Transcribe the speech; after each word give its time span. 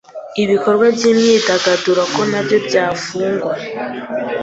ibikorwa 0.43 0.85
by’imyidagaduro 0.95 2.01
ko 2.13 2.21
nabyo 2.31 2.57
byafungurwa 2.65 3.53